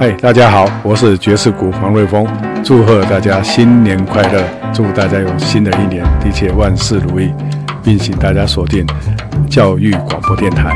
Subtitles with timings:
[0.00, 2.26] 嗨，大家好，我是爵士鼓黄瑞峰，
[2.64, 4.42] 祝贺大家新年快乐，
[4.72, 7.30] 祝大家有新的一年一切万事如意，
[7.82, 8.86] 并请大家锁定
[9.50, 10.74] 教育广播电台。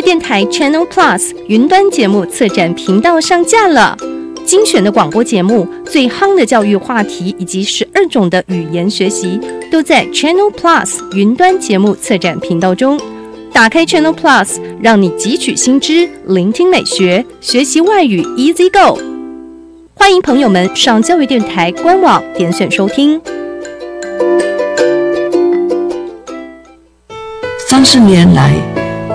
[0.00, 3.96] 电台 Channel Plus 云端节目策展频道上架了，
[4.44, 13.00] 精选的广播节目、最夯的教育话题以及十二种的语言学习，都在 Channel Plus 云端节目策展频道中。
[13.52, 19.00] 打开 Channel Plus，让你汲取新知，聆听美学，学习外语 Easy Go。
[19.94, 23.20] 欢迎朋友们上教育电台官网点选收听。
[27.66, 28.75] 三十年来。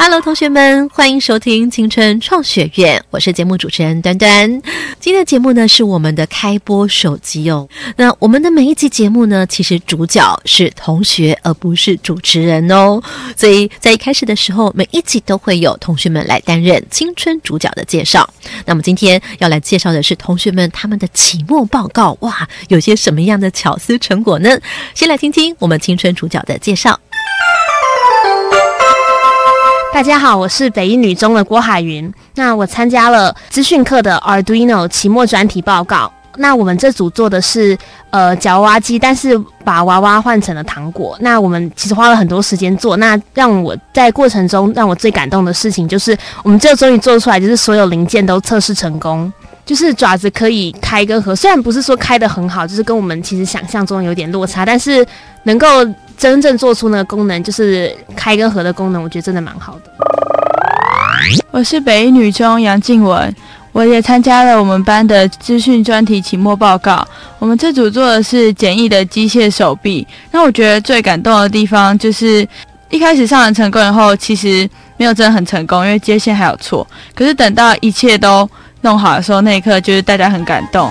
[0.00, 4.48] Hello，同学们，欢迎收听青春创学院，我是节目主持人端端。
[5.00, 7.68] 今天的节目呢是我们的开播首集哦。
[7.96, 13.02] 那我们的每一集节目呢，其实主角是同学，而不是主持人哦。
[13.36, 18.32] 所以在一开始的时候，每一集都会有同学们来担任青春主角的介绍。
[18.66, 24.58] 那么今天要来介绍的是同学们他们的期末报告，哇，有些什么样的巧思成果呢？
[24.94, 26.98] 先来听听我们青春主角的介绍。
[29.98, 32.08] 大家好，我是北一女中的郭海云。
[32.36, 36.08] 那我参加了资讯课的 Arduino 期末专题报告。
[36.36, 37.76] 那我们这组做的是
[38.10, 41.18] 呃夹娃娃机，但是把娃娃换成了糖果。
[41.20, 42.96] 那我们其实花了很多时间做。
[42.98, 49.32] 那让我在过程中让我最感动的事情，就是我们这终于做出来，就是所有零件都测试成功。
[49.66, 55.04] 就是爪子可以开跟合，虽然不是说开的很好，就是跟我们其实想象中有点落差，但是
[55.42, 55.66] 能够。
[56.18, 59.92] 真正做出那个功能，就是开跟合的功能，我觉得真的蛮好的。
[61.52, 63.34] 我是北一女中杨静文，
[63.72, 67.06] 我也参加了我们班的资讯专题期末报告。
[67.38, 70.06] 我们这组做的是简易的机械手臂。
[70.32, 72.46] 那我觉得最感动的地方，就是
[72.90, 76.86] 一开始上完成功以后，其实没有真的很成功，因为接线还有错。
[77.14, 78.48] 可是等到一切都
[78.80, 80.90] 弄好的时候，那一刻就是大家很感动。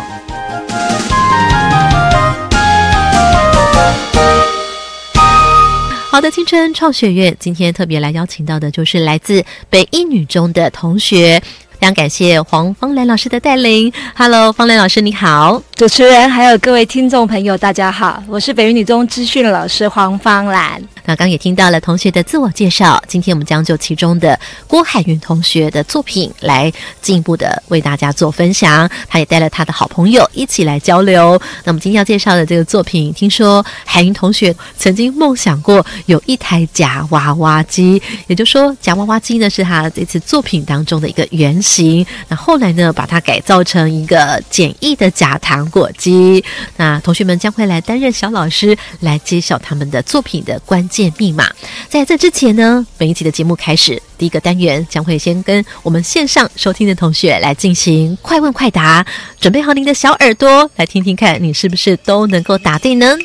[6.10, 11.40] 好的，青春创学院今天特别来邀请到的，就是来自北一女中的同学。
[11.80, 13.94] 非常感谢黄芳兰老师的带领。
[14.16, 20.82] Hello，芳兰老师你好，主持人还有各位听众朋友，大家好，我是北语女中资讯老师黄芳兰。
[21.06, 28.90] 那刚也听到了同学的自我介绍，今天我们将就其中的郭海云同学的作品来进一步的为大家做分享。
[29.08, 31.40] 他也带了他的好朋友一起来交流。
[31.64, 41.62] 那么今天要介绍的这个作品，听说海云同学曾经梦想过有一台夹娃娃机，也就是说夹娃娃机呢是他这次作品当中的一个原。
[41.68, 42.94] 行，那后来呢？
[42.94, 46.44] 把它改造成一个简易的假糖果机。
[46.78, 51.52] 那同学们将会来担任小老师，来揭晓他们的作品的关键密码。
[51.90, 59.06] 在这之前呢，每一集的节目开始，第一个单元将会先跟我们线上收听的同学来进行快问快答。
[59.40, 63.18] 准备好您的小耳朵，来听听看，你是不是都能够答对呢？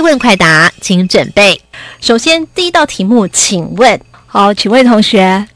[0.00, 1.60] 快问快答，请准备。
[2.00, 5.46] 首先，第一道题目，请问好，请问同学，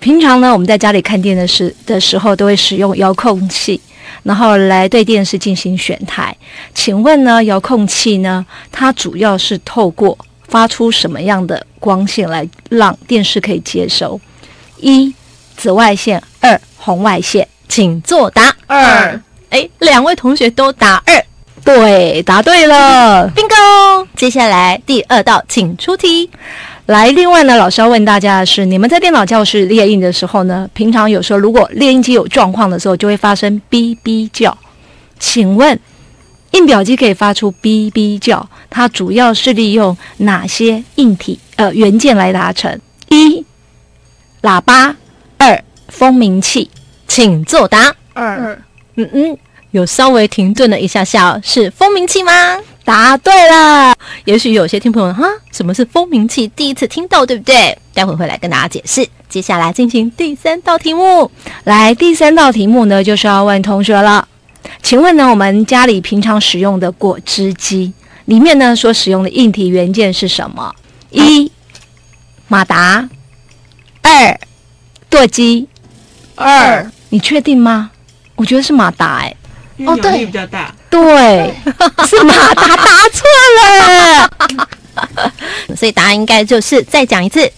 [0.00, 3.78] 平常呢我们在家里看电的时的时候，都会使用遥控器，
[4.22, 6.34] 然后来对电视进行选台。
[6.74, 10.16] 请问呢，遥控器呢，它主要是透过
[10.48, 14.18] 发出什么样的光线来让电视可以接收？
[14.78, 15.14] 一、
[15.54, 17.46] 紫外线；二、红外线。
[17.68, 18.56] 请作答。
[18.66, 19.20] 二，
[19.50, 21.22] 哎，两位同学都答二
[21.66, 23.28] 对，答对了。
[23.34, 24.06] ，bingo！
[24.14, 26.30] 接下来第二道，请出题。
[26.86, 34.56] 来，另外呢，老师要问大家的是，你们在电脑教室列印的时候呢，平常有时候如果列印机有状况的时候，就会发生哔哔叫。
[35.18, 35.76] 请问，
[36.52, 42.80] 印表机可以发出哔哔叫，它主要是利用哪些硬体呃元件来达成？
[43.08, 43.44] 一、
[44.42, 44.94] 喇叭；
[45.36, 46.70] 二、蜂鸣器。
[47.08, 47.92] 请作答。
[48.12, 48.56] 二，
[48.94, 49.38] 嗯嗯，
[49.76, 52.32] 有稍微停顿了一下下哦，是蜂鸣器吗？
[52.82, 53.94] 答对了。
[54.24, 56.48] 也许有些听朋友哈，什么是蜂鸣器？
[56.48, 57.76] 第一次听到，对不对？
[57.92, 59.06] 待会会来跟大家解释。
[59.28, 61.30] 接下来进行第三道题目。
[61.64, 64.26] 来，第三道题目呢，就是要问同学了。
[64.82, 67.92] 请问呢，我们家里平常使用的果汁机
[68.24, 70.74] 里面呢，所使用的硬体元件是什么？
[71.10, 71.52] 一、
[72.48, 73.06] 马达；
[74.00, 74.40] 二、
[75.10, 75.68] 舵机。
[76.34, 77.90] 二，你确定吗？
[78.36, 79.34] 我觉得是马达、哎，
[79.76, 80.74] 因为扭哦对力比较大。
[80.90, 81.54] 对，
[82.06, 83.24] 是马达，答错
[83.58, 84.30] 了。
[85.76, 87.50] 所以答案应该就是再讲一次，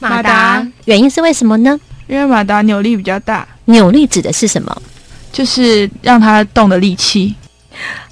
[0.00, 1.78] 马达，原因是为什么呢？
[2.08, 4.82] 因为马达扭力比较大，扭力指的是什么？
[5.32, 7.34] 就是让它动的力气。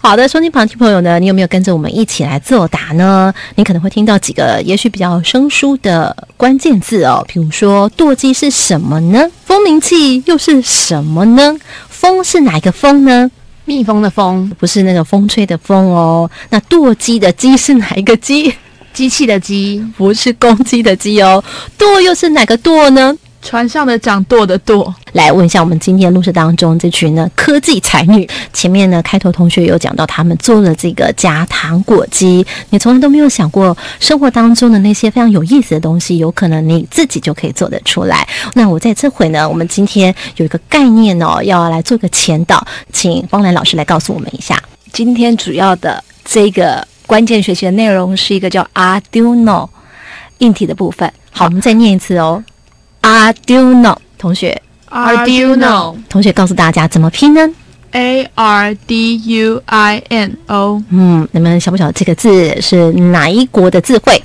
[0.00, 3.34] 好的，收听旁听朋友呢，你有没有跟着我们一起来作答呢？
[3.56, 9.28] 你可能会听到几个也许比较生疏的关键字哦，比如说舵机是什么呢？
[9.44, 11.58] 蜂鸣器又是什么呢？
[11.88, 13.30] 风是哪一个风呢？
[13.64, 16.30] 蜜蜂的蜂，不是那个风吹的风哦。
[16.48, 18.52] 那舵机的机是哪一个机？
[18.92, 21.42] 机器的机，不是公鸡的鸡哦。
[21.78, 23.16] 舵又是哪个舵呢？
[23.42, 28.28] 船上的掌舵的舵，来问一下我们今天录制当中这群呢科技才女。
[28.52, 38.28] 前面呢开头同学有讲到他们做了这个加糖果机，你从来都没有想过生活当中的那些非常有意思的东西，有可能你自己就可以做得出来。
[38.54, 44.62] 那我在这回呢，我们今天有一个概念哦，要来做个前导，请方兰老师来告诉我们一下。
[44.92, 49.68] 今天主要的这个关键学习的内容是一个叫 Arduino
[50.38, 51.10] 硬体的部分。
[51.32, 52.42] 好，我们再念一次哦
[53.02, 53.96] ，Arduino。
[54.18, 54.60] 同学
[54.90, 57.48] ，Arduino，同学告诉大家怎么拼呢
[57.92, 64.22] ？A R D U I N O，嗯，你们晓不晓得这个字是哪一国的字汇？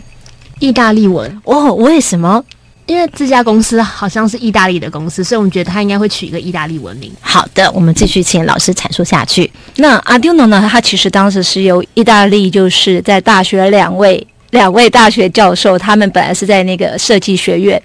[0.60, 1.42] 意大利文。
[1.46, 2.44] 哦，为什么？
[2.88, 7.12] 因为这家公司好像是意大利的公司，所以我们觉得它应该会取一个意大利文名。
[7.20, 9.52] 好的，我们继续请老师阐述下去。
[9.78, 10.70] 那 Arduino 呢？
[10.72, 17.80] 它其实当时是由意大利就是在大学两位两位大学教授，他们本来是在那个设计学院，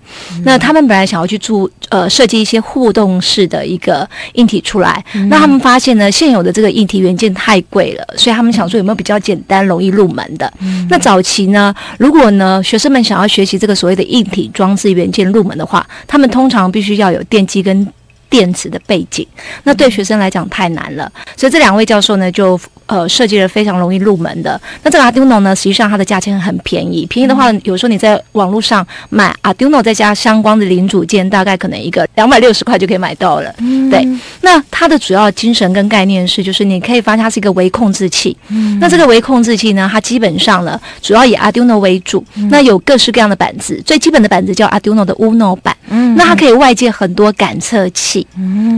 [0.44, 10.50] 那他们本来想要去做呃设计一些互动式的一个硬体出来，那他们发现呢，现有的这个硬体元件太贵了，所以他们想说有没有比较简单、容易入门的？
[10.88, 17.87] 那早期呢，如果呢学生们想要学习这个所谓的硬体装置元件入门的话，他们通常必须要有电机跟
[18.28, 19.26] 电池的背景，
[19.64, 22.56] 那对学生来讲太难了，所以这两位教授呢就
[22.91, 24.61] 呃设计了非常容易入门的。
[24.83, 33.55] 那这个 Arduino 呢，实际上它的价钱很便宜，便宜的话，有时候你在网络上买 Arduino 再加相关的零组件，大概可能一个两百六十块就可以买到了。
[33.89, 34.06] 对，
[34.41, 38.37] 那它的主要精神跟概念是，就是你可以发现它是一个微控制器。
[38.81, 45.77] 那这个微控制器呢，它基本上呢主要以 Arduino 为主，那有各式各样的板子，最基本的板子叫 Arduino 的 Uno 板。
[46.17, 48.27] 那它可以外接很多感测器。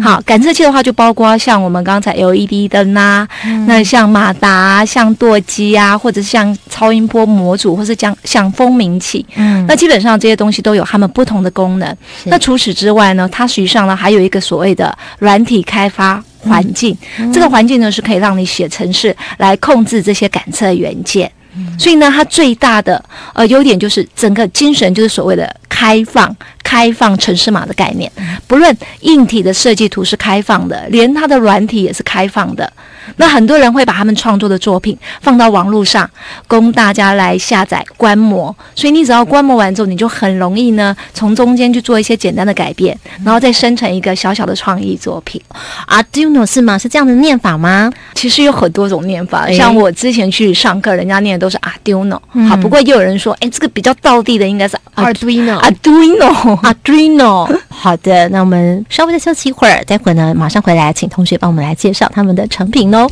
[0.03, 3.27] 好，感测器的话就包括像我们刚才 LED 灯啊，
[3.67, 9.25] 那像马达、啊、像舵机啊，或者是像超音波模组，或是像像蜂鸣器。
[9.37, 11.97] 嗯那基本上这些东西都有它们不同的功能。
[12.25, 16.97] 那除此之外呢，它实际上呢还有一个所谓的软体开发环境，
[17.33, 21.31] 这个环境呢是可以让你写程式来控制这些感测元件。
[21.79, 23.03] 所以呢，它最大的
[23.35, 28.11] 呃优点就是整个精神就是所谓的开放、开放城市码的概念。
[28.47, 32.73] 不论硬体的设计图是开放的，连它的软体也是开放的。
[33.17, 36.09] 那很多人会把他们创作的作品放到网络上，
[36.47, 38.55] 供大家来下载观摩。
[38.75, 45.41] 所以你只要观摩完之后，你就很容易呢从中间去做一些简单的改变，然后再生成一个小小的创意作品。
[45.89, 46.79] Arduino 是吗？
[46.79, 47.91] 是这样的念法吗？
[48.15, 57.61] 其实有很多种念法，像我之前去上课，人家念的都是 Arduino，、嗯好，不过又有人说，哎，这个比较道地的应该是 Art- Arduino，Arduino。
[57.83, 63.11] 好的，那我们稍微的休息一会儿，待会儿呢马上回来，请同学帮我们来介绍他们的成品哦。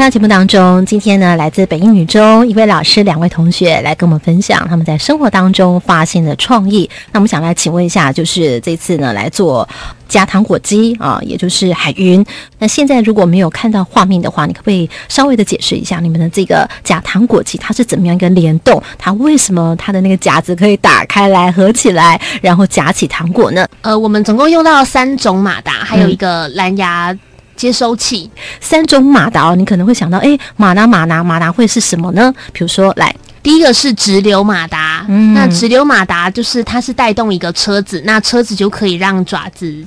[0.00, 6.88] 回到节目当中，今天呢，来自北一女中一位老师，两位同学来跟我们分享他们在生活当中发现的创意。
[7.12, 9.68] 那我们想来请问一下，就是这次呢来做
[10.08, 12.24] 加糖果机啊，也就是海云。
[12.58, 18.82] 那现在如果没有看到画面的话，你可不可以稍微的解释一下你们的这个加糖果机它是怎么样一个联动？
[18.96, 23.68] 它为什么它的那个夹子可以打开来合起来，然后夹起糖果呢？
[23.82, 27.14] 呃，我们总共用到三种马达，还有一个蓝牙。
[27.60, 32.32] 接收器三种马达哦，你可能会想到，哎，马达马达马达会是什么呢？
[32.54, 39.86] 比如说，来，第一个是直流马达，那直流马达就是它是带动一个车子，那车子就可以让爪子。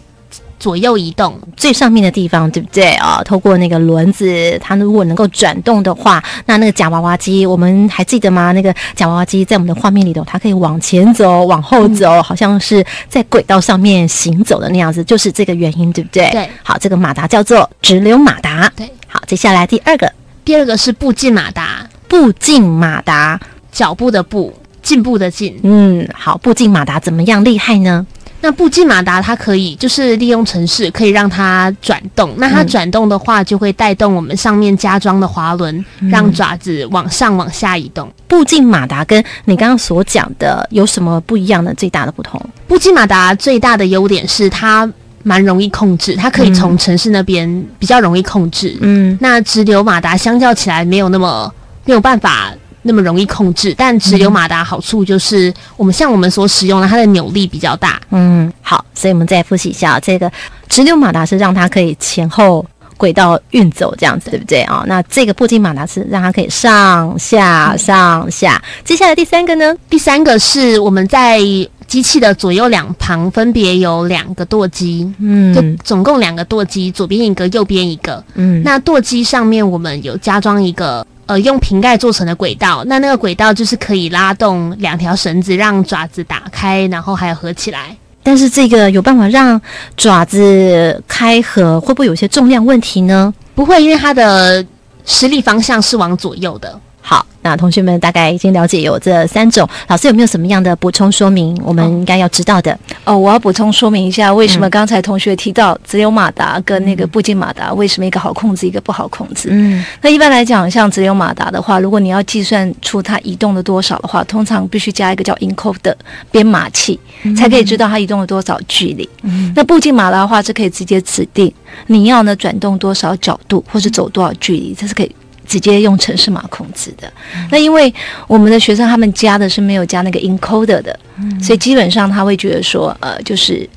[0.60, 3.22] 左右移动最上面的地方，对不对啊？
[3.24, 8.52] 透过那个轮子，它如果能够转动的话，那那个假娃娃机，我们还记得吗？
[8.54, 16.30] 那个假娃娃机在我们的画面里头，它可以往前走、往后走，好像是在轨道上面行走的那样子，就是这个原因，对不对？
[16.32, 16.50] 对。
[16.64, 18.72] 好，这个马达叫做直流马达。
[18.76, 18.90] 对。
[19.08, 20.12] 好，接下来第二个，
[20.46, 21.88] 第二个是步进马达。
[22.08, 23.40] 步进马达，
[23.72, 25.60] 脚步的步，进步的进。
[25.64, 28.06] 嗯，好，步进马达怎么样厉害呢？
[28.44, 38.12] 那步进马达它可以就是利用城市可以让它转动，那它转动的话就会带动我们上面加装的滑轮，让爪子往上往下移动。
[38.28, 41.74] 步进马达跟你刚刚所讲的有什么不一样的？
[41.76, 42.38] 最大的不同？
[42.68, 44.92] 步进马达最大的优点是它
[45.24, 48.78] 蛮容易控制，它可以从城市那边比较容易控制。
[48.82, 51.50] 嗯，那直流马达相较起来没有那么
[51.86, 52.54] 没有办法。
[52.84, 58.00] 那么容易控制，但直流马达好处就是我们像我们所使用的，它的扭力比较大。
[58.12, 60.32] 嗯，好，所以我们再复习一下，这个
[60.68, 62.66] 直流马达是让它可以前后
[62.98, 64.84] 轨道运走，这样子对不对啊？
[64.86, 68.62] 那这个步进马达是让它可以上下上下。
[68.84, 69.74] 接下来第三个呢？
[69.90, 71.40] 第三个是我们在
[71.88, 78.24] 机器的左右两旁分别有两个舵机，嗯，就总共两个舵机，左边一个，右边一个。
[78.36, 81.06] 嗯，那舵机上面我们有加装一个。
[81.26, 87.96] 呃，用瓶盖做成的轨道，那那个轨道就是可以拉动两条绳子，让爪子打开，然后还有合起来。
[88.22, 89.60] 但是这个有办法让
[89.98, 93.34] 爪子开合，会不会有些重量问题呢？
[93.56, 94.66] 不会，因为它的
[95.06, 96.80] 施力方向是往左右的。
[97.02, 101.56] 好，那同学们大概已经了解有这三种，老师有没有什么样的补充说明？
[101.64, 103.16] 我们应该要知道的哦。
[103.18, 109.50] 我要补充说明一下，为什么刚才同学提到直流马达跟那个步进马达，为什么一个好控制，一个不好控制？
[109.52, 115.96] 嗯，那一般来讲，像直流马达的话，如果你要计算出它移动了多少的话，通常必须加一个叫 encode 的
[116.32, 117.00] 编码器，
[117.36, 119.08] 才可以知道它移动了多少距离。
[119.56, 121.54] 那步进马达的话，是可以直接指定
[121.88, 125.16] 你要呢转动多少角度，或者走多少距离，这是可以。
[125.48, 127.12] 直接用程式码控制的，
[127.52, 127.94] 那因为
[128.28, 130.98] 我们的学生他们加的是没有加那个 encoder 的，
[131.42, 133.70] 所以基本上他会觉得说，呃，就是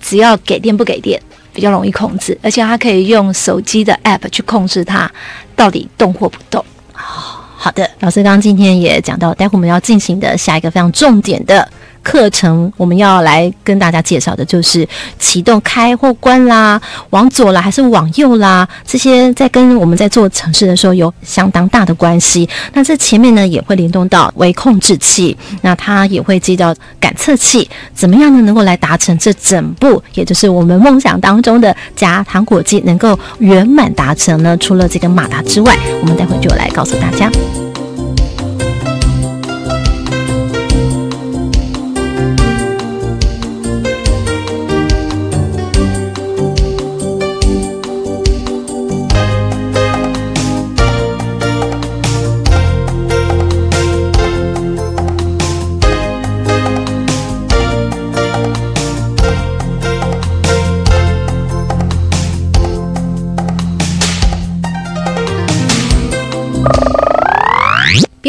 [0.00, 1.20] 只要给电不给电
[1.52, 5.10] 比较容易控制，而且他可以用手机的 app 去控制它
[5.54, 6.64] 到底动或不动。
[6.92, 11.66] 好的，老师刚刚今天也讲到，待会我们要进行的下一个非常重点的。
[12.02, 14.86] 课程我们要来跟大家介绍的就是
[15.18, 16.80] 启动开或关啦，
[17.10, 22.48] 往左啦还是往右啦，这些在跟我们在做程式的时候有相当大的关系。
[22.72, 34.56] 那这前面呢也会联动到微控制器，那它也会接到感测器，怎么样呢能够来达成这整部，也就是我们梦想当中的夹糖果机能够圆满达成呢？
[34.58, 37.30] 除了这个马达之外，我们待会就来告诉大家。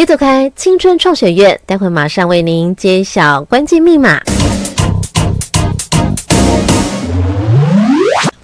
[0.04, 4.33] 别走开，青春创学院，待会马上为您揭晓关键密码。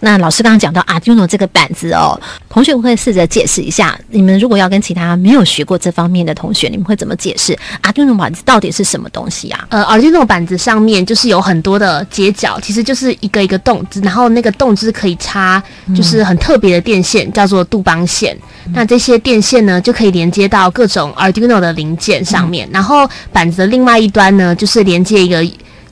[0.02, 4.00] 那老师刚刚讲到 Arduino 这个板子哦，同学会试着解释一下。
[4.10, 9.68] 你们如果要跟其他没有学过这方面的同学，你们会怎么解释 Arduino 板子到底是什么东西啊？
[9.70, 15.62] 呃，Arduino 板子上面就是有很多的接角，其实就是一个一个洞子，然后那个洞是可以插，
[15.96, 18.38] 就是很特别的电线，叫做杜邦线。
[18.74, 22.70] 那这些电线呢，就可以连接到各种 Arduino 的零件上面。
[22.72, 25.44] 然后板子的另外一端呢，就是连接一个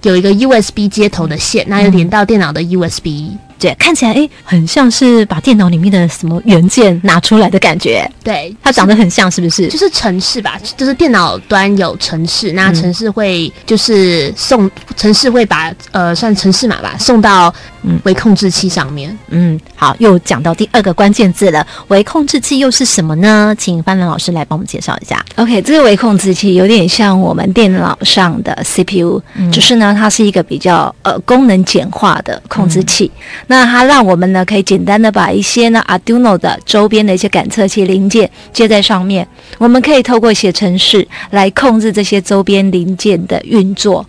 [0.04, 3.36] 有一个 USB 接头的线，那又连到电脑的 USB。
[3.60, 8.10] 对，看起来哎，很像是把电脑里面的什么元件拿出来的感觉。
[8.24, 9.68] 对，它长得很像，是不是？
[9.68, 19.18] 就是城市吧，就是电脑端有城市，那城市会就是送城市会把呃算城市码吧送到嗯微控制器上面。
[19.30, 23.56] 嗯，好，又讲到第二个关键字了，微控制器又是什么呢？
[23.58, 25.24] 请范兰老师来帮我们介绍一下。
[25.36, 29.22] OK，这个微控制器有点像我们电脑上的 CPU，
[29.52, 33.10] 就是呢，它是一个比较呃功能简化的控制器。
[33.48, 39.27] 那它让我们呢可以简单的把一些呢 Arduino 的周边的一些感测器零件接在上面，
[39.58, 44.06] 我们可以透过写程式来控制这些周边零件的运作。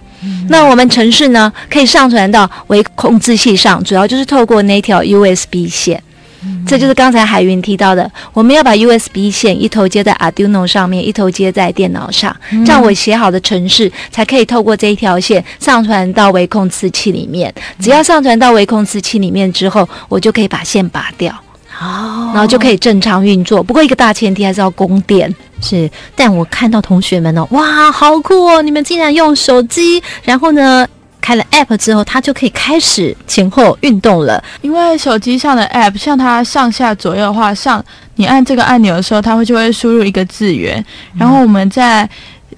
[0.49, 6.03] 那我们程式呢可以上传到微控制器上，主要就是透过那条 USB 线。
[6.67, 17.53] 这就是刚才海云提到的，我们要把 USB 线一头接在 Arduino 上面，一头接在电脑上，这样我写好的程式才可以透过这一条线上传到微控制器里面。
[17.81, 21.33] 只要上传到微控制器里面之后，我就可以把线拔掉，
[21.81, 23.63] 哦，然后就可以正常运作。
[23.63, 25.35] 不过一个大前提还是要供电。
[25.61, 28.63] 是，但我看到同学们哦，哇，好酷哦！
[28.63, 30.87] 你们竟然用手机，然后呢？
[31.29, 34.43] 开了 App 之后，它就可以开始前后运动了。
[34.63, 40.83] 因为手机上的 App，像它上下左右的话，上你按这个按钮的时候，它会就会输入一个字元。
[41.19, 42.09] 然后我们在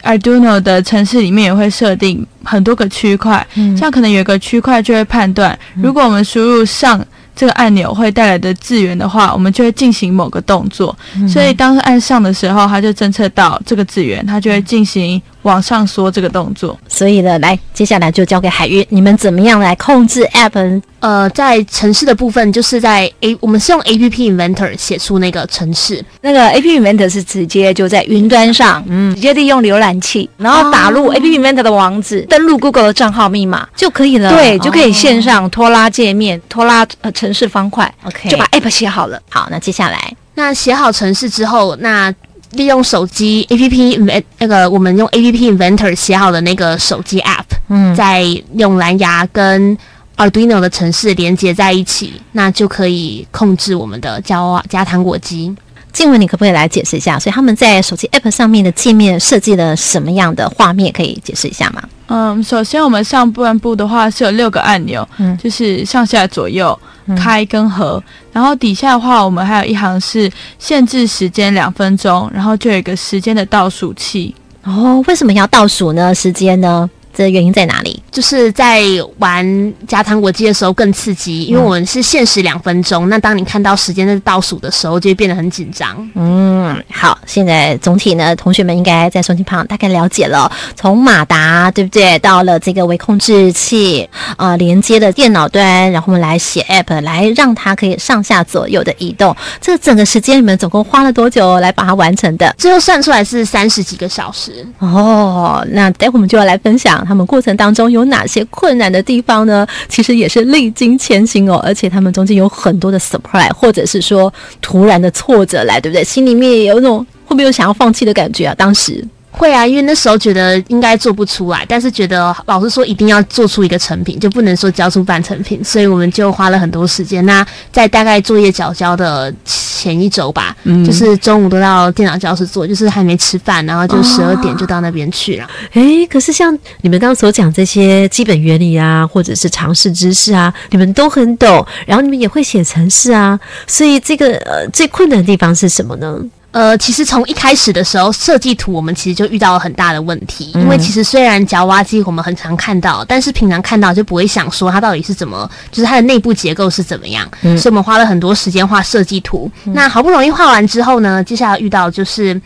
[0.05, 3.45] Arduino 的城市里面也会设定很多个区块，
[3.77, 7.05] 像可能有一个区块就会判断，如果我们输入上。
[7.33, 10.95] 这个按钮会带来的字源的话，我们就会进行某个动作。
[11.27, 16.79] 所以当按上的时候，它就侦测到这个字源，它就会进行往上缩这个动作。
[17.01, 20.83] 所以呢，来接下来就交给海运，你们怎么样来控制 App？
[20.99, 26.05] 呃，在城市的部分，就是在 A，我们是用 App Inventor 写出那个城市。
[26.21, 34.35] 那个 App Inventor 是直接就在云端上，嗯，直接利用浏览器，然后打入 App Inventor 的网址，登录 Google 的账号密码就可以了。
[34.35, 39.19] 对，就可以线上拖拉界面，拖拉呃城市方块，OK，就把 App 写好了。
[39.31, 42.15] 好，那接下来，那写好城市之后，那
[42.53, 48.23] 利用手机 App 那个我们用 App Inventor 写好的那个手机 App，嗯，再
[48.55, 49.77] 用蓝牙跟
[50.17, 55.55] Arduino 的城市连接在一起，那就可以控制我们的加加糖果机。
[55.93, 57.19] 静文，你可不可以来解释一下？
[57.19, 60.93] 所以他们在手机 App 上面的界面设计了什么样的画面？
[60.93, 61.83] 可以解释一下吗？
[62.07, 66.79] 嗯，首先我们上半部的话是有六个按钮，嗯，就是上下左右
[67.17, 74.35] 开跟合，然后底下的话我们还有一行是限制时间两分钟，然后就有一个时间的倒数器。
[74.65, 76.15] 哦，为什么要倒数呢？
[76.15, 76.89] 时间呢？
[77.15, 78.03] 这原因在哪里？
[78.11, 78.83] 就是在
[79.19, 83.09] 玩加糖果机的时候更刺激，因为我们是限时两分钟。
[83.09, 86.11] 那当你看到时间在倒数的时候，就会变得很紧张。
[86.15, 99.35] 嗯，好，现在总体呢，同学们应该在收听旁大概了解了，从马达对不对，到了这个微控制器啊，连接的电脑端，然后我们来写 app，来让它可以上下左右的移动。
[99.61, 102.55] 这整个时间你们总共花了多久来把它完成的？
[102.59, 104.67] 最后算出来是三十几个小时。
[104.79, 107.00] 哦，那待会我们就要来分享。
[107.07, 109.67] 他们过程当中有哪些困难的地方呢？
[109.89, 116.05] 其实也是历经千辛哦，而且他们中间有很多的 surprise，或者是说突然的挫折来，对不对？
[116.05, 118.55] 心里面也有那种会不会有想要放弃的感觉啊？
[118.57, 119.05] 当时。
[119.31, 127.25] 会啊，因为那时候觉得应该做不出来，但是觉得老师说一定要做出一个成品，就不能说交出半成品，所以我们就花了很多时间。
[127.25, 135.49] 那在大概作业交交的前一周吧，就是中午都到电脑教室做，就是还没吃饭，然后就十二点就到那边去了。
[135.73, 146.19] 哎，可是像你们刚刚所讲这些基本原理啊，或者是常识知识啊，你们都很懂，然后你们也会写程式啊，所以这个呃最困难的地方是什么呢？
[146.53, 159.51] 呃，其实从一开始的时候，设计图我们其实就遇到了很大的问题，因为其实虽然夹娃机我们很常看到，但是平常看到就不会想说它到底是怎么，就是它的内部结构是怎么样，所以我们花了很多时间画设计图。
[159.65, 162.41] 那好不容易画完之后呢，接下来遇到就是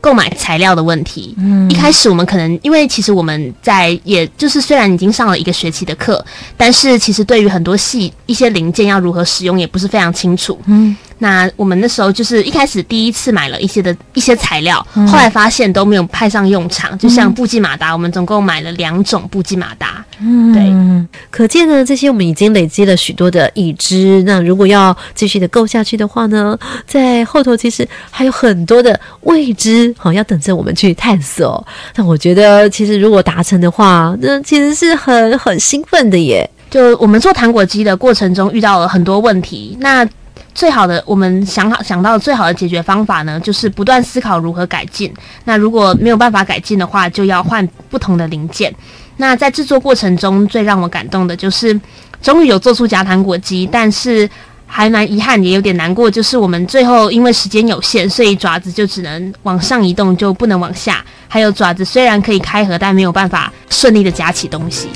[0.00, 1.34] 购买材料的问题。
[1.38, 6.24] 嗯，一开始我们可能因为其实我们在也就是虽然已经上了一个学期的课，
[6.56, 10.58] 但是其实对于很多细一些零件要如何使用也不是非常清楚。
[10.66, 10.96] 嗯。
[11.22, 16.98] 那我们那时候就是一开始第一次买了一些的一些材料，后来发现都没有派上用场。
[16.98, 20.02] 就像布基马达，我们总共买了两种布基马达。
[20.22, 24.22] 嗯，对，可见呢，这些我们已经累积了许多的已知。
[24.24, 31.66] 那如果要继续的够下去的话呢，在后头其实还有很多的未知，好要等着我们去探索。
[31.96, 36.48] 那我觉得，其实如果达成的话，那其实是很很兴奋的耶。
[36.70, 40.06] 就我们做糖果机的过程中遇到了很多问题，那。
[40.52, 45.10] 最好的，我们想好想到最好的解决方法呢，就是不断思考如何改进。
[45.44, 48.74] 那如果没有办法改进的话，就要换不同的零件。
[49.20, 51.78] 那在制作过程中，最让我感动的就是
[52.22, 54.28] 终于有做出夹糖果机，但是
[54.66, 61.04] 还蛮遗憾，也有点难过，就是我们最后因为时间有限，所以爪子就只能往上移动，就不能往下。
[61.28, 64.88] 还有爪子虽然可以开合，但没有办法顺利的夹起东西。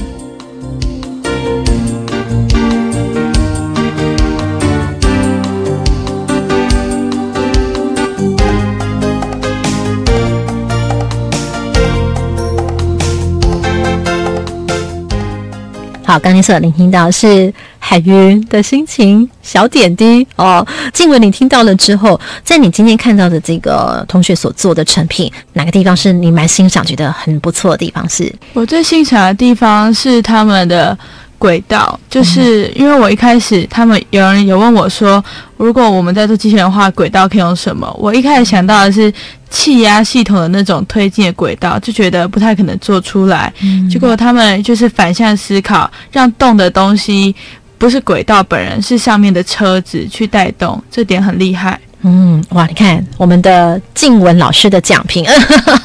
[16.14, 20.64] 好，刚才所聆听到是海云的心情小点滴哦。
[20.92, 28.08] 静文，你听到了之后，在你今天看到的这个同学所做的成品，哪个地方是你蛮欣赏、觉得很不错的地方？
[28.08, 30.96] 是我最欣赏的地方是他们的
[31.44, 35.22] 轨道，就是因为我一开始他们有人有问我说，
[35.58, 37.94] 如果我们在做机器人的话，轨道可以用什么？
[38.00, 39.12] 我一开始想到的是。
[39.50, 43.52] 气压系统的那种推进的轨道，就觉得不太可能做出来。
[43.88, 47.32] 结果他们就是反向思考，让动的东西
[47.78, 51.78] 不是轨道本人，是上面的车子去带动，这点很厉害。
[52.04, 55.26] 嗯，哇，你看我们的静文老师的奖评，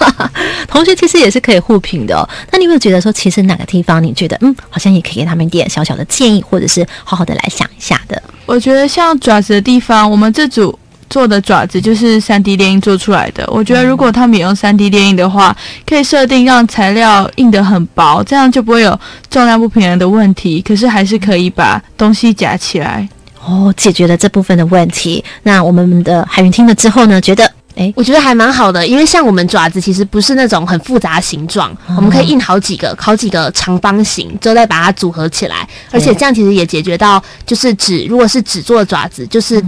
[0.68, 2.16] 同学其实也是可以互评的。
[2.16, 8.22] 哦那你有没有觉得说，其实哪个地方你觉得，嗯，好像也可以给他们一点小小的建议，或者是好好的来想一下的？
[8.46, 10.78] 我觉得像爪子的地方，我们这组。
[11.10, 13.44] 做的爪子就是三 D 列印做出来的。
[13.52, 20.62] 我觉得如果他们也用三 D 列印的话，可以设定让材料印得很薄，这样就不会有重量不平衡的问题。
[20.62, 23.10] 可是还是可以把东西夹起来。
[23.50, 25.24] 哦，解决了这部分的问题。
[25.42, 35.68] 那我们的海云听了之后呢，觉得，哎，我觉得还蛮好的，因为像我们爪子其实不是那种很复杂形状，我们可以印好几个、好几个长方形，之后再把它组合起来。
[35.90, 39.64] 而且这样其实也解决到，就是纸如果是纸做的爪子，就是。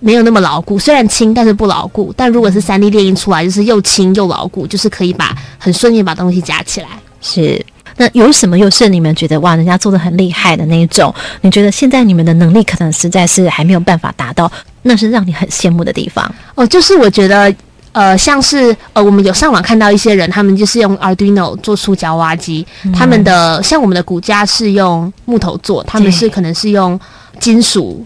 [0.00, 2.12] 没有那么牢固，虽然轻，但是不牢固。
[2.14, 6.88] 但如果是三 D 列印出来，就是又轻又牢固，就是可以把很顺利把东西夹起来。
[7.22, 7.64] 是，
[7.96, 11.14] 那有什么又是你们觉得哇，人家做的很厉害的那一种？
[11.42, 14.50] 你觉得现在你们的能力可能实在是还没有办法达到，
[14.82, 16.66] 那是让你很羡慕的地方哦。
[16.66, 17.54] 就是我觉得，
[17.92, 26.98] 呃，像是呃，我们有上网看到一些人，他们就是用 Arduino 做出夹娃机，他们的像我们的骨架是用木头做，他们是可能是用
[27.38, 28.04] 金属。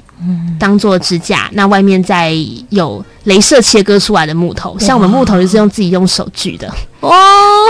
[0.58, 2.32] 当做支架，那外面再
[2.70, 6.68] 有镭射切割出来的木头，像我们木头就是用自己用手锯的
[7.00, 7.10] 哦。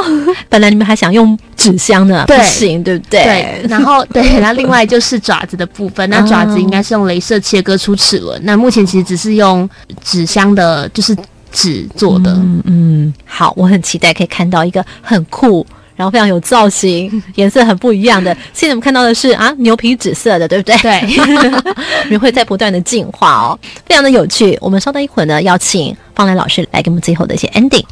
[0.48, 3.22] 本来你们还想用纸箱呢，不行，对不对？
[3.22, 3.66] 对。
[3.68, 8.40] 然后对， 那另外就是爪子的部分，那爪子应该是用镭射切割出齿轮。
[8.44, 9.68] 那目前其实只是用
[10.02, 11.16] 纸箱的，就是
[11.52, 12.32] 纸做的。
[12.32, 15.66] 嗯嗯，好，我很期待可以看到一个很酷。
[15.98, 18.32] 然后非常有造型， 颜色很不一样的。
[18.54, 20.76] 现在我们看到的是啊，牛皮紫色的，对不对？
[20.78, 21.02] 对，
[22.06, 24.56] 我们会在不断的进化哦，非常的有趣。
[24.61, 27.84] 我们稍等一会儿呢，邀请方兰老师来给我们最后的一些 ending。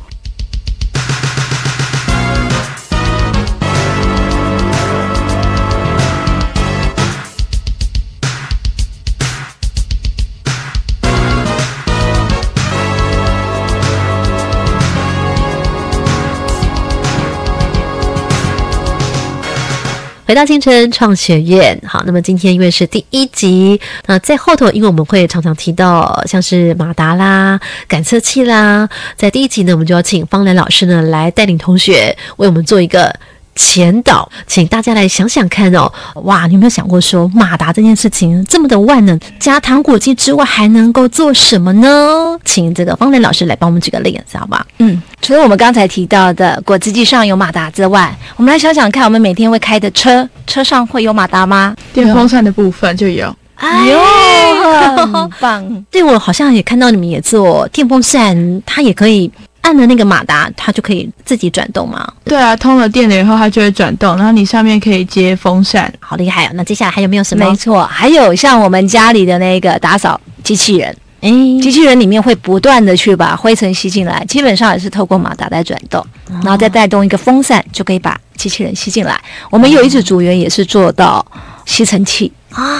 [20.27, 33.15] 回到星辰创学院，好，那么今天因为是第一集，那在后头，因为我们会常常提到像是马达啦、感测器啦，在第一集呢，我们就要请方兰老师呢来带领同学为我们做一个。
[33.57, 35.91] 前导，请大家来想想看哦，
[36.23, 42.39] 哇，你有没有想过说马达这件事情这么的万能，加糖果机之外还能够做什么呢？
[42.45, 44.65] 请这个方磊老师来帮我们举个例子，好吧？
[44.79, 51.75] 嗯，除了我们刚才提到的果汁机上有马达之外，我们来想想看，我们每天会开的车，车上会有马达吗？
[51.95, 53.99] 电风扇的部分就有，哎呦，
[55.07, 55.85] 很棒！
[55.91, 59.31] 对我好像也看到你们也做电风扇，它也可以。
[59.67, 62.07] 按了那个马达，它就可以自己转动吗？
[62.25, 66.51] 对啊，通了电了以后，它就会转动，然后你上面可以接风扇，好厉害哦！
[66.55, 67.45] 那接下来还有没有什么？
[67.45, 71.29] 没错，还有像我们家里的那个打扫机器人，哎，
[71.61, 79.21] 机器人里面会不断的去把灰尘吸进来，基本上也是透过马达在转动，然后再带动一个风扇，就可以把机器人吸进来。
[79.51, 81.27] 我们有一组组员也是做到
[81.65, 82.33] 吸尘器。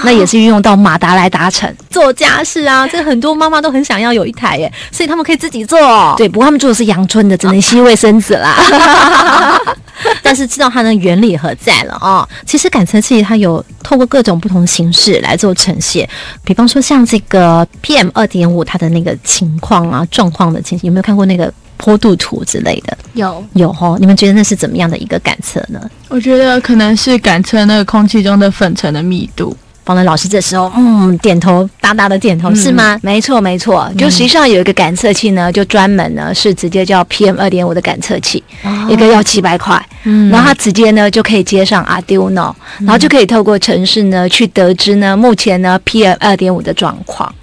[0.03, 5.77] 那也是运用到马达来达成做家事啊， 这很多妈妈都很想要有一台耶，所以他们可以自己做。
[6.17, 8.55] 对，不过他们做的是阳春的，只能吸卫生纸啦。
[10.21, 12.27] 但是知道它的原理何在了哦？
[12.45, 16.07] 其实感测器它有透过各种不同形式来做呈现，
[16.43, 22.95] 比方说像这个 PM 二点五它的那个情况啊状况的情形，有没有看过那个坡度图之类的？
[23.13, 25.79] 有有哦，你们觉得那是怎么样的一个感测呢？
[26.09, 29.55] 我觉得可能是感测那个空气中的粉尘的密度。
[29.87, 32.99] 方伦老师这时候嗯点头大大的点头、是吗？
[33.01, 38.43] 没错没错，就实际上有一个感测器呢，就专门呢是直接叫 PM 二点五的感测器，
[38.89, 40.29] 一个要七百块，嗯。
[40.29, 47.33] 然后它直接呢就可以接上 Arduino，然后就可以透过城市呢去得知呢目前呢 PM 二点五的状况。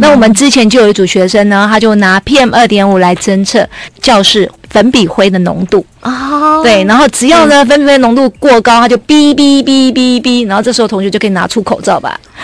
[0.00, 3.66] 那我们之前就有一组学生呢，他就拿 PM 二点五来侦测
[4.02, 5.86] 教室粉笔灰的浓度。
[6.02, 12.18] 哦，对，然后只要呢粉笔灰浓度过高，它就哔哔哔哔哔，然后这时候同学就可以拿出口罩吧，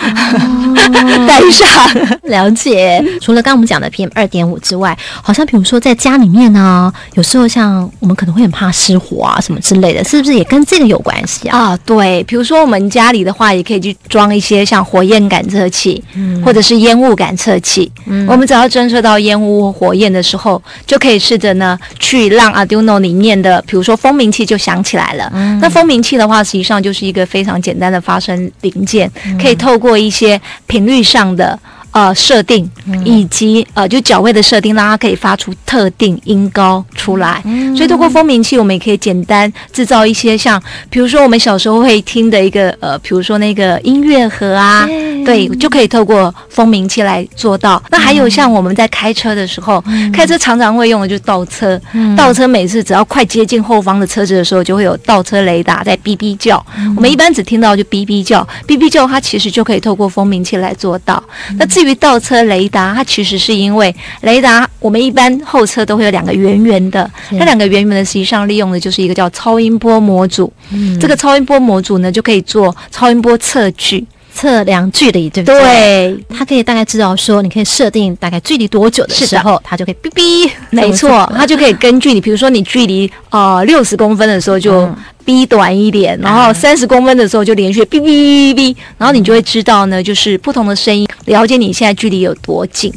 [1.27, 1.67] 戴上。
[2.29, 3.03] 了解。
[3.19, 11.57] 除了刚刚我们讲的 PM 二点五之外，好像比如说在家里面呢，有时候像我们可能会很怕失火啊什么之类的，是不是也跟这个有关系啊？
[11.57, 16.01] 啊，对，比如说我们家里的话，也可以去装一些像火焰感测器，
[16.45, 17.91] 或者是烟雾感测器。
[18.05, 25.31] 嗯我们只要侦测到烟雾或火焰的时候，就可以试着呢去让 Arduino 里面的，比如说蜂鸣器就响起来了。
[25.61, 29.09] 那蜂鸣器的话，实际上就是一个非常简单的发声零件，
[29.41, 31.57] 可以透过一些频率上的。
[31.91, 32.69] 呃，设定
[33.03, 37.41] 以及呃，就脚位的设定，让它可以发出特定音高出来。
[37.75, 44.87] 所以，透过蜂鸣器，我们也可以简单制造一些像，比如说我们小时候会听的一个呃，比如说那个音乐盒啊，
[45.29, 47.81] 对，就可以透过蜂鸣器来做到。
[47.91, 51.79] 那还有像我们在开车的时候，开车常常会用的就是倒车，
[52.17, 56.65] 倒车每次只要快接近后方的车子的时候，就会有倒车雷达在哔哔叫。
[56.95, 61.23] 我们一般只听到就哔哔叫，哔哔叫它其实就可以透过蜂鸣器来做到。
[61.57, 70.51] 那至于倒车雷达，它其实是因为雷达，我们一般后车都会有两个圆圆的，那两个圆圆的实际上利用的就是一个叫超音波模组。
[70.99, 74.03] 这个超音波模组呢，就可以做超音波测距。
[74.39, 75.59] 测量距离，对不对？
[75.59, 80.49] 对，它可以大概知道说，你可以设定大概距离多久的时候，它就可以哔哔。
[80.69, 84.89] 没错，它就可以根据你，比如说你距离呃六十公分的时候就
[85.25, 92.93] 哔短一点，然后三十公分的时候就连续哔哔哔哔，然后你就会知道呢，就是不同的声音，了解你现在距离有多近。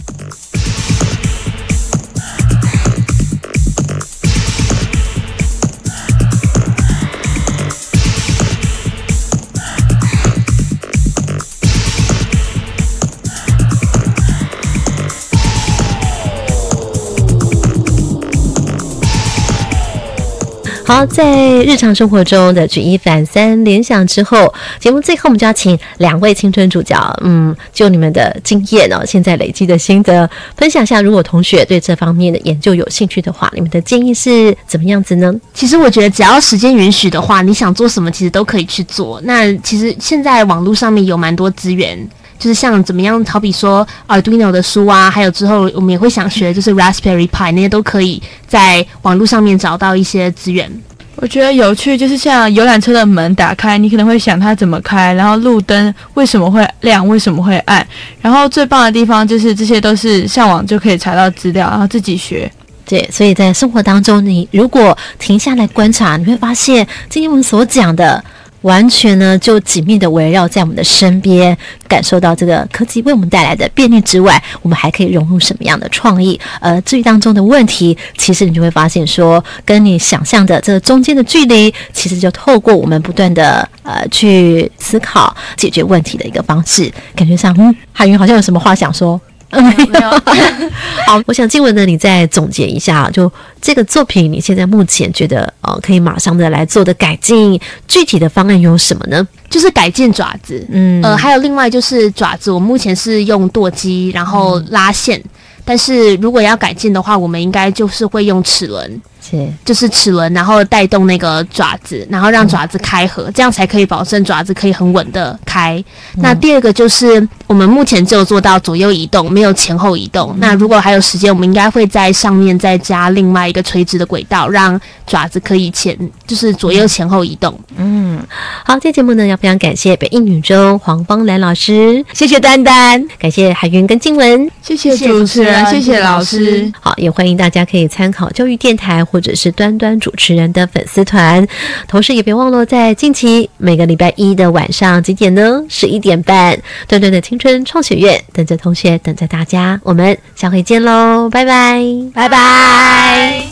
[20.93, 31.01] 好，在日常生活中的举一反三联想之后，节目最后我们就要请两位青春主角，嗯，就你们的经验哦，现在累积的心得分享一下。
[31.01, 35.33] 如果同学对这方面的研究有兴趣的话，你们的建议是怎么样子呢？
[35.55, 39.19] 其实我觉得只要时间允许的话，你想做什么其实都可以去做。
[39.25, 41.99] 那其实现在网络上面有蛮多资源，
[42.43, 50.69] 就是像怎么样，好比说 Arduino 的书啊，还有之后我们也会想学，就是 Raspberry Pi 那些都可以在网络上面找到一些资源。
[51.15, 57.87] 我觉得有趣，就是像游览车的门打开，你可能会想它怎么开，然后路灯为什么会亮，为什么会暗，
[58.21, 62.51] 然后最棒的地方就是这些都是上网就可以查到资料，然后自己学。
[62.85, 68.25] 对，所以在生活当中，你如果停下来观察，你会发现今天我们所讲的。
[68.63, 76.41] 完全呢，就紧密的围绕在我们的身边，感受到这个科技为我们带来的便利之外，我们还可以融入什么样的创意？
[76.61, 89.21] 呃，至于当中的问题，其实你就会发现说，跟你想象的这中间的距离，其实就透过我们不断的呃去思考解决问题的一个方式，感觉上，嗯，海云好像有什么话想说。
[89.61, 90.11] 没有，
[91.07, 99.27] 好，我想静文呢，你再总结一下，就这个作品，你现在目前觉得呃可以马上的来做的改进，具体的方案有什么呢？
[99.51, 101.03] 就是改进爪子，嗯。
[101.03, 105.23] 呃，还有另外就是爪子，我目前是用舵机，然后拉线，
[105.65, 109.03] 但是如果要改进的话，我们应该就是会用齿轮，
[109.39, 115.83] 是就是齿轮，然后带动那个爪子，然后让爪子开合，这样才可以保证爪子可以很稳的开。
[116.17, 120.35] 那第二个就是我们目前只有做到左右移动，没有前后移动。
[120.39, 127.59] 那如果还有时间，我们应该会在上面再加另外一个垂直的轨道，让爪子可以前就是左右前后移动。
[127.77, 128.23] 嗯，
[128.65, 136.71] 好，这节目呢要非常感谢北一女中黄芳兰老师，谢谢丹丹，感谢海云跟静文，谢谢主持人，谢谢老师。
[136.81, 141.47] 好，也欢迎大家可以参考教育电台或者是端端主持人的粉丝团，
[141.89, 145.63] 同时也别忘了在近期每个礼拜一的晚上几点呢？
[145.69, 151.83] 十一点半，端端的青春创学院等着同学，等着大家，我们下回见喽，拜拜，
[152.13, 153.43] 拜拜。